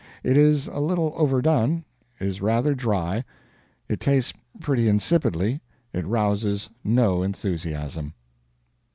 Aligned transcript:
It 0.23 0.35
is 0.35 0.65
a 0.65 0.79
little 0.79 1.13
overdone, 1.15 1.85
is 2.19 2.41
rather 2.41 2.73
dry, 2.73 3.23
it 3.87 3.99
tastes 3.99 4.33
pretty 4.59 4.87
insipidly, 4.89 5.61
it 5.93 6.07
rouses 6.07 6.71
no 6.83 7.21
enthusiasm. 7.21 8.15